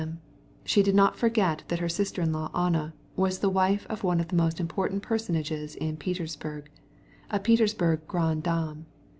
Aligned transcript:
Still 0.03 0.17
she 0.65 0.81
did 0.81 0.95
not 0.95 1.15
forget 1.15 1.59
that 1.67 1.75
Anna, 1.77 1.81
her 1.81 1.89
sister 1.89 2.23
in 2.23 2.31
law, 2.33 2.91
was 3.15 3.37
the 3.37 3.51
wife 3.51 3.85
of 3.87 4.03
one 4.03 4.19
of 4.19 4.29
the 4.29 4.35
most 4.35 4.59
important 4.59 5.03
personages 5.03 5.75
in 5.75 5.95
Petersburg, 5.95 6.71
and 6.73 7.31
was 7.33 7.37
a 7.37 7.39
Petersburg 7.39 8.07
grande 8.07 8.41
dame. 8.41 8.87